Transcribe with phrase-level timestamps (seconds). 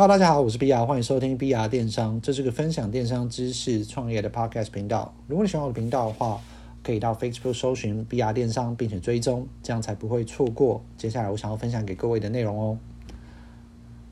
[0.00, 5.12] Hello，大家好，我是 BR，欢迎收听 BR 电商，这是个分享电商知识创业的 Podcast 频道。
[5.26, 6.40] 如果你喜欢我的频道的话，
[6.84, 12.78] 可以到 Facebook 搜寻 BR 电商，并且追踪，这样才不会错过接下来我想要分享给各位的内容哦。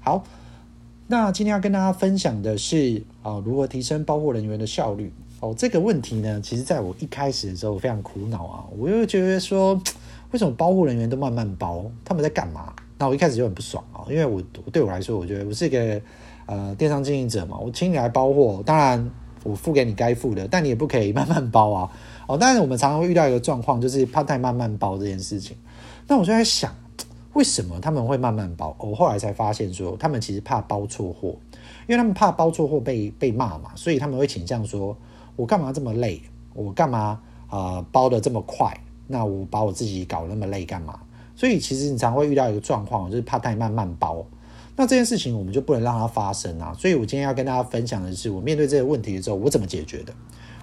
[0.01, 0.25] 好，
[1.06, 5.54] 那今天要跟大家分享的是啊，如何提升包货人员的效率哦。
[5.56, 9.80] 这个问题呢，其实在我一开始的时候非常苦恼啊，我又觉得说，
[10.32, 12.74] 为什么包货人员都慢慢包，他们在干嘛？
[12.99, 14.40] 那我一开始就很不爽啊，因为我
[14.72, 16.01] 对我来说，我觉得我是一个
[16.46, 19.10] 呃电商经营者嘛，我请你来包货，当然
[19.45, 21.91] 我付给你该付的，但你也不可以 慢慢包啊。
[22.27, 25.56] 哦，但是我们常常会遇到一个状况，就是怕太慢慢包这件事情。
[26.09, 26.74] 那我就在想，
[27.34, 28.74] 为什么他们会慢慢包？
[28.80, 31.36] 我后来才发现说，他们其实怕包错货，
[31.86, 34.97] 因为他们怕包错货被被骂嘛，所以他们会倾向说，
[35.36, 36.20] 我干嘛这么累？
[36.55, 38.77] 我干嘛啊、包得这么快？
[39.06, 40.98] 那我把我自己搞那么累干嘛？
[41.36, 44.27] 所以其实你常会遇到一个状况，就是怕太慢慢包。
[44.74, 46.74] 那这件事情我们就不能让它发生啊。
[46.77, 50.12] 所以我今天要跟大家分享的是，我面对这个问题的时候，我怎么解决的。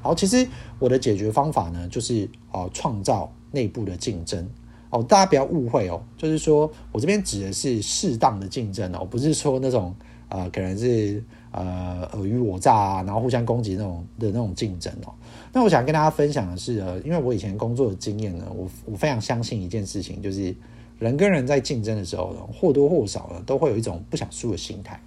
[0.01, 0.45] 好，其实
[0.79, 4.49] 我的解决方法呢，就是哦，创造内部的竞争。
[4.89, 9.95] 哦，大家不要误会哦，就是说我这边指的是适当的竞争哦，不是说那种
[10.29, 11.23] 呃，可能是
[11.53, 15.13] 呃尔虞我诈啊，然后互相攻击那种的那种竞争哦。
[15.53, 20.53] 那我想跟大家分享的是，呃，因为我以前工作的经验呢，我我非常相信一件事情，就是
[20.99, 24.99] 人跟人在竞争的时候呢，或多或少呢，都会有一种不想输的心态。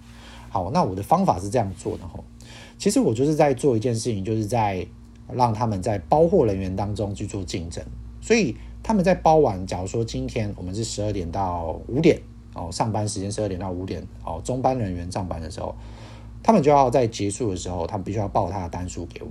[0.49, 2.19] 好，那我的方法是这样做的哈，
[2.77, 4.87] 其实我就是在做一件事情，就是在
[5.33, 7.83] 让他们在包货人员当中去做竞争。
[8.21, 12.21] 所以他们在包完，假如说今天我们是十二点到五点
[12.53, 15.75] 哦，上班时间十二点到五点哦，中班人员上班的时候，
[16.41, 19.29] 他们就要在结束的时候，他们必须要报他的单数给我。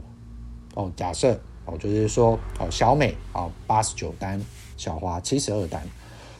[0.74, 4.40] 哦，假设哦，就是说哦，小美啊八十九单，
[4.76, 5.82] 小华七十二单。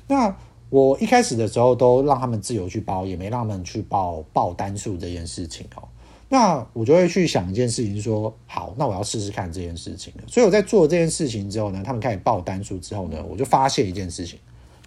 [0.06, 0.36] 那
[0.68, 5.88] 我一开始的时候都让他们自由去包，也没让他们去报报单数这件事情哦。
[6.28, 10.12] 那我就会去想一件事情，说好，那我要试试看这件事情。
[10.26, 14.38] 所以我在做这件事情之后呢，他们开始报单数之后呢，我就发现一件事情，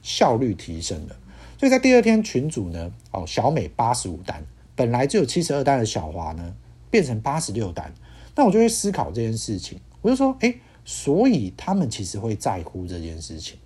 [0.02, 1.16] 效率提升了。
[1.58, 4.46] 所以在第二天群组呢，哦，小美八十五单，
[4.80, 6.56] 本来只有七十二单的小华呢，
[6.90, 7.94] 变成八十六单。
[8.34, 13.60] 那我就会思考这件事情，我就说，诶，所以他们其实会在乎这件事情，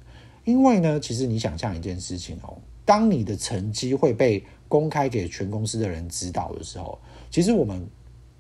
[0.44, 6.97] 因为呢，其实你想象一件事情哦，当你的成绩会被公开给全公司的人知道的时候，
[7.29, 7.88] 其实我们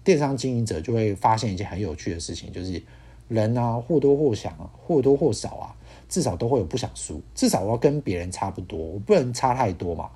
[0.03, 2.81] 电商经营者就会发现一件很有趣的事情，就是
[3.27, 5.75] 人啊，或多或少啊，或多或少啊，
[6.09, 10.09] 至少都会有不想输，至少我要跟别人差不多，我不能差太多嘛。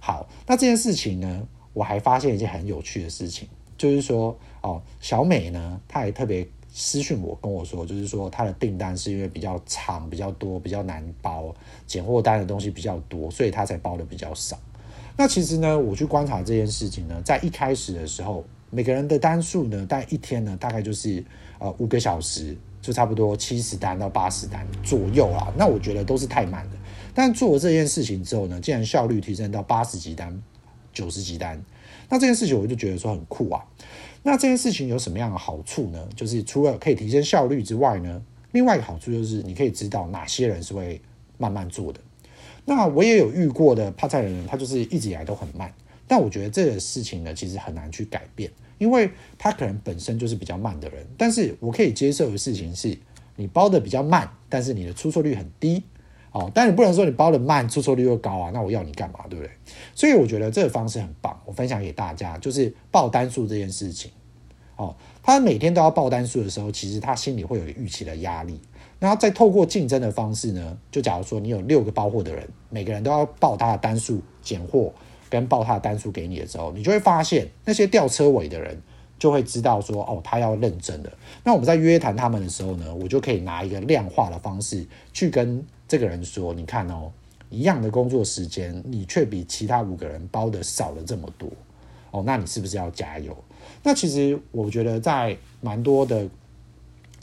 [0.00, 3.48] 好，那这件事情呢，我还发现一件很有趣的事情。
[3.78, 11.54] 就是说，哦，小美呢，她还特别私讯我跟我说，就是说她的订单是因为比较长、比较多、比较难包，
[11.86, 14.58] 拣货单的东西比较多，所以她才包的比较少。
[15.16, 21.24] 那其实呢，我去观察这件事情呢，在一开始的时候，每个人的单数呢，大概一天呢，大概就是
[21.58, 25.50] 呃五个小时，就差不多七十单到八十单左右啊。
[25.56, 26.72] 那我觉得都是太慢了。
[27.14, 30.42] 但做了这件事情之后呢，竟然效率提升到八十几单、
[30.92, 31.62] 九十几单。
[32.08, 33.64] 那这件事情我就觉得说很酷啊。
[34.22, 36.08] 那这件事情有什么样的好处呢？
[36.14, 41.00] 就是除了可以提升效率之外呢，另外一个好处就是你可以知道哪些人是会
[41.38, 42.00] 慢慢做的。
[42.64, 45.72] 那我也有遇过的怕菜的人，他就是一直以来都很慢。
[46.06, 51.06] 但我觉得这个事情呢，其实很难去改变，因为他可能本身就是比较慢的人。
[51.16, 52.98] 但是我可以接受的事情是，
[53.36, 55.82] 你包的比较慢，但是你的出错率很低。
[56.32, 59.50] 哦，但你不能说你包的慢，出错率又高啊，那我要你干嘛，对不对？
[59.96, 64.12] 所以我觉得这个方式很棒，我分享给大家，就是报单数这件事情。
[64.76, 68.60] 哦，他每天都要报单数的时候，其实他心里会有预期的压力。
[69.00, 74.92] 那再透过竞争的方式呢，就假如说你有六个包货的人，每个人都要报他的单数拣货，
[75.28, 78.80] 跟报他的单数给你的时候，你就会发现那些吊车尾的人
[79.18, 81.12] 就会知道说，哦，他要认真的。
[81.42, 85.66] 那我们在约谈他们的时候呢，我就可以拿一个量化的方式去跟。
[85.90, 87.10] 这个人说：“你看哦，
[87.48, 91.50] 一样的工作时间，你却比其他五个人包的少了这么多
[92.12, 93.36] 哦，那你是不是要加油？
[93.82, 96.24] 那其实我觉得，在蛮多的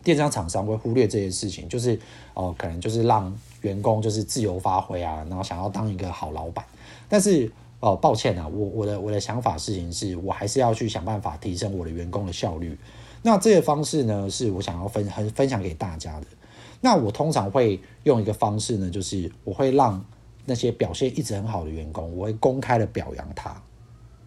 [0.03, 1.97] 电商厂商会忽略这件事情，就是
[2.33, 6.65] 哦，可能就是让员工就是自由发挥啊，然后想要当一个好老板。
[7.07, 7.49] 但是
[7.79, 12.77] 哦，抱歉啊，我我的我的想法事情是我还是要去想办法提升我的员工的效率。
[13.21, 16.27] 那这个方式呢，是我想要分很分享给大家的。”
[16.81, 20.03] 那我通常会用一个方式呢，就是我会让
[20.45, 23.61] 那些表现一直很好的员工，我会公开的表扬他。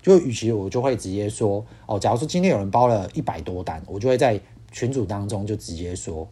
[0.03, 4.41] 就与其我就会直接说，哦，假如说今天有人包了一百多单，我就会在
[4.73, 6.27] 群组当中就直接说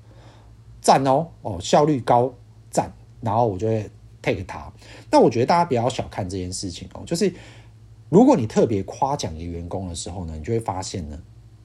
[0.81, 2.33] 赞哦，哦，效率高
[2.71, 3.91] 赞，然后我就会
[4.23, 4.73] take 他。
[5.11, 7.31] 那我觉得大家不要小看这件事情哦，就是
[8.09, 11.19] 如果你特别夸奖一个员工的时候呢，你就会发现呢，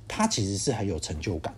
[0.08, 1.56] 他其实是很有成就感。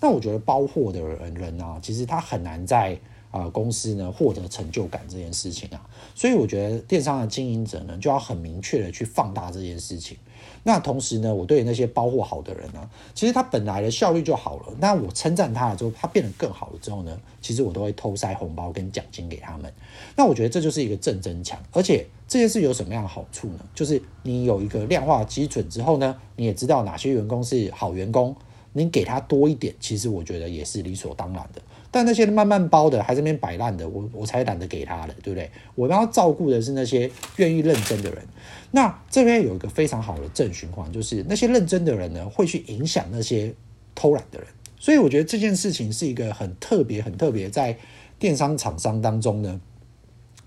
[0.00, 2.98] 那我觉得包货的人人啊，其实他很难在。
[3.30, 10.16] 啊、公司呢获得成就感这件事情啊，所以我觉得电商的经营者呢就要很明确的去放大这件事情。
[10.62, 14.74] 那同时呢，我对那些包货好的人呢，其实他本来的效率就好了。
[14.80, 19.70] 那我称赞他了之后，他变得更好了之后呢，其实我都会偷塞红包跟奖金给他们。
[20.16, 23.60] 那我觉得这就是一个正增强，而且这件事有什么样的好处呢？
[23.74, 28.34] 就是你有一个量化基准之后呢，你也知道哪些员工是好员工，
[28.72, 31.60] 你给他多一点，其实我觉得也是理所当然的。
[31.90, 35.50] 但那些慢慢包的，还在那边摆烂的，我我才懒得给他了，对不对？
[35.74, 38.22] 我要照顾的是那些愿意认真的人。
[38.70, 43.54] 那这边有一个非常好的正循环，就是那些认真的人呢，会去影响那些
[43.94, 44.46] 偷懒的人。
[44.78, 47.76] 所以我觉得这件事情是一个很特别、很特别，在
[48.18, 49.58] 电商厂商当中呢，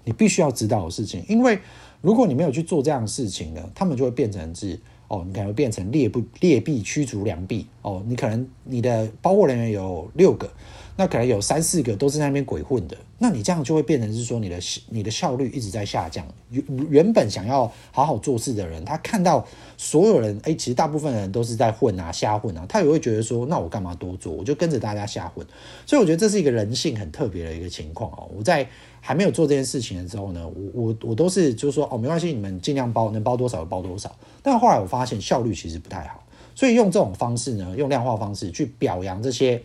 [0.03, 1.25] 你必须要知道的事情。
[1.27, 1.57] 因为
[2.01, 4.79] 如果你没有去做这样的事情呢，他们就会变成是
[5.11, 10.49] 哦，你可能会变成劣不劣币驱逐良币哦，你可能你的包货人员有六个。
[10.97, 14.59] 那可能有三四个都是在那边鬼混的，那你这样就会变成是说你的
[14.89, 16.23] 你的效率一直在下降。
[16.49, 19.43] 原原本想要好好做事的人，他看到
[19.77, 24.31] 所有人，哎，其实大部分人都是在混啊、瞎混啊，他也会觉得说，那我干嘛多做？
[24.33, 25.47] 我就跟着大家瞎混。
[25.87, 28.29] 所以我觉得这是一个人性很特别的一个情况哦。
[28.37, 28.67] 我在
[29.01, 34.15] 还没有做这件事情的时候呢，我我我都是就是说，哦，没关系，你们尽量包，能包多少就包多少。
[34.41, 36.23] 但后来我发现效率其实不太好，
[36.55, 39.61] 所以用这种方式呢，用量化方式去表扬这些。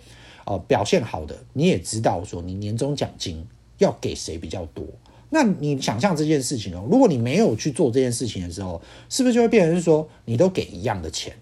[0.48, 3.44] 呃，表现好的，你也知道说你年终奖金
[3.78, 4.84] 要给谁比较多。
[5.28, 11.34] 那你想象这件事情哦，如果你没有去做这件事情的时候，是不是就会变成是说你都给一样的钱？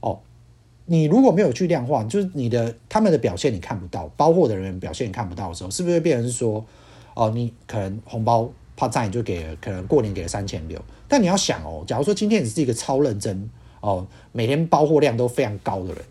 [0.00, 0.20] 哦，
[0.84, 6.62] 你如果没有去量化，就是你的他们的表现你看不到，包货的人表现你看不到的时候，是不是会变成是说
[7.14, 13.48] 哦，你可能红包怕占你就给了，可能过年给了三千六，但你要想哦，假如说今天你是一个超认真
[13.80, 16.04] 哦，每天包货量都非常高的人，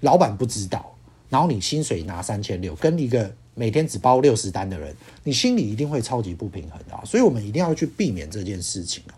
[0.00, 0.94] 老板不知道。
[1.28, 4.92] 然后你薪水拿三千六，跟一个每天只包六十单的人，
[5.22, 7.02] 你心里一定会超级不平衡的啊！
[7.04, 9.14] 所以我们一定要去避免这件事情啊！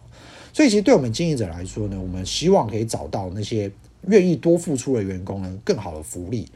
[0.52, 3.72] 所以其实对我们经营者来说呢，我们希望可以找到那些
[4.08, 6.46] 愿意多付出的员工呢，更好的福利，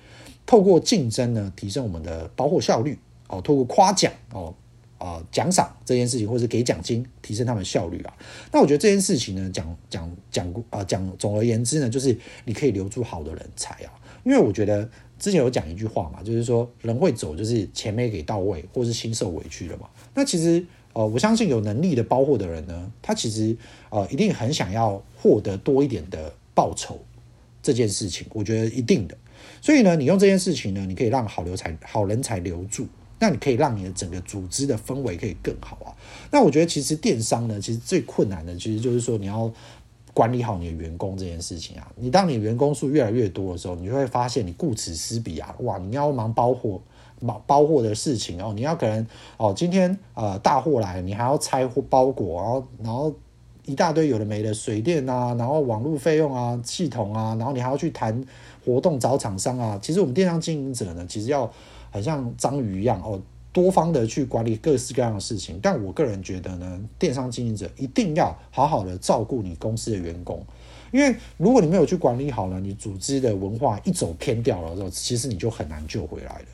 [0.45, 2.99] 透过竞争呢，提升我们的包货效率
[3.29, 4.55] 哦，透过夸奖哦，
[4.99, 8.13] 呃，奖赏这件事情，或者给奖金，提升他们效率啊。
[8.53, 13.93] 那我觉得这件事情呢，讲讲讲啊，讲总而言之呢，就是你可以留住好的人才啊，
[14.25, 14.89] 因为我觉得。
[15.19, 19.89] 之前有讲一句话嘛，就是说人会走，就是钱没给到位，或是心受委屈了嘛。
[20.13, 20.63] 那其实
[20.93, 23.57] 呃，我相信有能力的包货的人呢，他其实
[23.89, 27.01] 呃一定很想要获得多一点的报酬，
[27.63, 29.17] 这件事情我觉得一定的。
[29.63, 32.87] 所以呢，你用这件事情呢，你可以让好留才好人才留住，
[33.19, 35.95] 那你可以让你的整个组织的氛围可以更好啊。
[36.31, 39.53] 那我觉得其实电商呢，其实最困难的其实就是说你要。
[40.15, 45.55] 管理好你的员工这件事情啊，你当你员工数越来越多的时候，你就会发现你顾此失彼啊！
[45.59, 46.81] 哇，你要忙包货，
[47.21, 53.15] 包包货的事情哦，你要可能哦，今天呃大货来，你还要拆货包裹，然后然后
[53.67, 58.25] 一大堆有的没的水电啊，然后网络费用啊，系统啊，然后你还要去谈
[58.65, 59.79] 活动找厂商啊。
[59.83, 61.53] 其实我们电商经营者呢，其实要
[61.91, 63.21] 很像章鱼一样哦。
[63.53, 70.45] 多方的去管理各式各样的事情，但我个人觉得呢，电商经营者一定要好好的照顾你公司的员工，
[70.93, 76.45] 因为如果你没有去管理好呢，你组织的文化一走偏掉了之后，其实你就很难救回来了。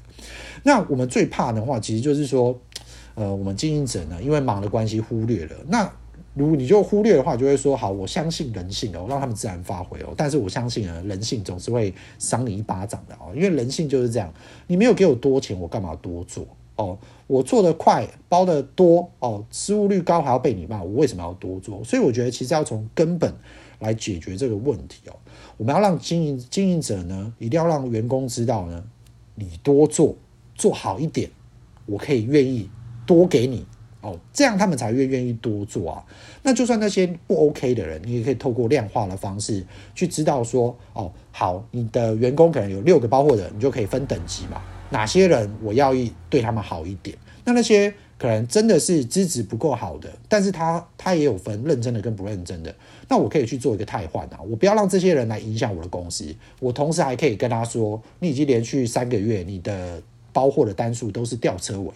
[0.62, 2.56] 那我们最怕的话，其实就是说，
[3.16, 5.56] 呃，我们经营者呢，因为忙的关系忽略了。
[5.66, 5.92] 那
[6.34, 10.14] 如果你就忽略的话，就会说好，我相信人性哦，让他们自然发挥哦。
[10.16, 14.32] 但是我相信呢，人性总是会赏你一巴掌的哦，因为人性就是这样，
[14.66, 16.46] 你没有给我多钱，我干嘛多做？
[16.76, 21.84] 哦，我做得快，包得多，哦，失误率高还要被你骂，我为什么要多做？
[21.84, 23.30] 所以我觉得其实要从根本
[23.80, 25.14] 来解决这个问题哦。
[25.58, 28.82] 我们要让经营经营者呢，一定要让员工知道呢，
[29.34, 30.16] 你多做
[30.54, 31.30] 做好一点，
[31.84, 32.70] 我可以愿意
[33.06, 33.66] 多给你
[34.02, 36.04] 哦，这样他们才越愿意多做啊。
[36.42, 44.62] 那就算那些不 OK 的人，你也可以透过量化的方式去知道说，哦，好，你的员工可能有六个包货的，你就可以分等级嘛。
[44.90, 47.16] 哪些人我要一对他们好一点？
[47.44, 52.74] 那那些可能真的是资质不够好的，但是他他也有分认真的跟不认真的。
[53.08, 56.34] 那我可以去做一个汰换啊，我不要让这些人来影响我的公司。
[56.60, 60.00] 我同时还可以跟他说，你已经连续三个月你的
[60.32, 61.92] 包货的单数都是吊车尾。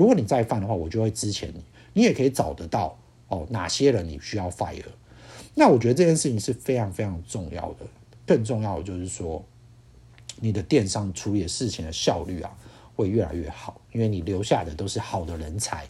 [0.00, 1.62] 如果你再犯的话，我就会支遣你。
[1.92, 2.96] 你也可以找得到
[3.28, 4.82] 哦，哪些人你需要 fire。
[5.54, 7.86] 那我觉得这件事情是非常非常重要的。
[8.26, 9.44] 更重要的就是说。
[10.42, 12.50] 你的电商处理事情的效率啊，
[12.96, 15.86] 会越来越好，因为你留下的都是好的人才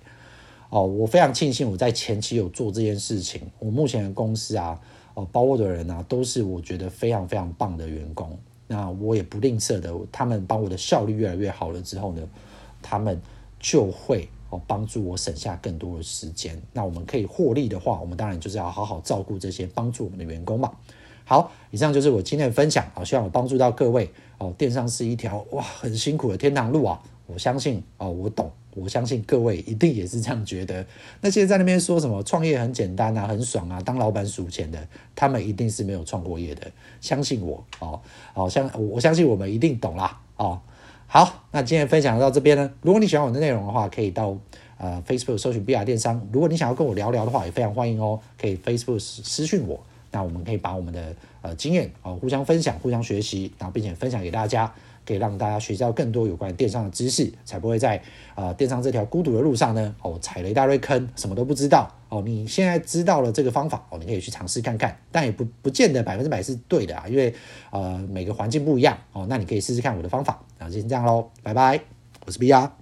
[0.70, 3.42] 哦，我非常庆幸我在前期有做这件事情。
[3.60, 4.80] 我目前的公司啊，
[5.14, 8.36] 哦，包括的人啊，都是我觉得非常非常棒的员工。
[8.66, 12.28] 那我也不吝啬的，他们帮我的效率越来越好了之后呢，
[12.82, 13.22] 他们
[13.60, 16.60] 就会哦帮助我省下更多的时间。
[16.72, 20.72] 那我们可以获利的话，我们当然就是要好好照顾这些帮助我们的员工嘛。
[21.24, 24.52] 好，以上就是我今天的分享，好，希望我帮助到各位哦。
[24.58, 28.50] 电商是一条哇很辛苦的天堂路啊，我相信哦，我懂。
[28.72, 30.86] 我相信各位一定也是这样觉得。
[31.20, 34.78] 那些在那边说什么创业很简单啊、很爽啊、当老板数钱的，
[35.16, 36.70] 他们一定是没有创过业的。
[37.00, 38.00] 相信我哦，
[38.32, 40.60] 哦，相我相信我们一定懂啦哦。
[41.12, 42.70] 好，那今天分享到这边呢。
[42.82, 44.36] 如果你喜欢我的内容的话，可以到
[44.78, 46.24] 呃 Facebook 搜寻 BR 电商。
[46.32, 49.80] 如果你想要跟我聊聊的话，也非常欢迎哦，可以 Facebook 私信我。
[50.12, 51.12] 那我们可以把我们的
[51.42, 54.72] 呃经验啊互相分享、互相学习，然后并且分享给大家。
[55.06, 57.96] 可以让大家学习到更多有关电商的知识，才不会在
[58.34, 62.22] 啊、呃、电商这条孤独的路上呢哦踩了一大堆坑，什么都不知道哦。
[62.24, 67.34] 你现在知道了这个方法哦，你可以去尝试看看，但也不不见得百分之百是对的啊，因为
[67.70, 69.26] 呃每个环境不一样哦。
[69.28, 70.42] 那你可以试试看我的方法。
[70.58, 71.80] 那就先这样喽，拜拜，
[72.26, 72.79] 我是 B R。